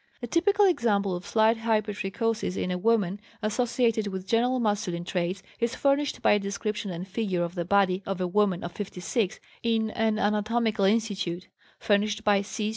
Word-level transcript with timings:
A 0.19 0.25
typical 0.25 0.65
example 0.65 1.15
of 1.15 1.27
slight 1.27 1.57
hypertrichosis 1.57 2.57
in 2.57 2.71
a 2.71 2.77
woman 2.79 3.19
associated 3.43 4.07
with 4.07 4.25
general 4.25 4.59
masculine 4.59 5.03
traits 5.05 5.43
is 5.59 5.75
furnished 5.75 6.23
by 6.23 6.31
a 6.31 6.39
description 6.39 6.89
and 6.89 7.07
figure 7.07 7.43
of 7.43 7.53
the 7.53 7.65
body 7.65 8.01
of 8.07 8.19
a 8.19 8.25
woman 8.25 8.63
of 8.63 8.71
56 8.71 9.39
in 9.61 9.91
an 9.91 10.17
anatomical 10.17 10.85
institute, 10.85 11.49
furnished 11.77 12.23
by 12.23 12.41
C. 12.41 12.69